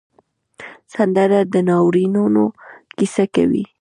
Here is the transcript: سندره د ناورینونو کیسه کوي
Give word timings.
سندره 0.93 1.39
د 1.53 1.55
ناورینونو 1.69 2.43
کیسه 2.97 3.25
کوي 3.35 3.63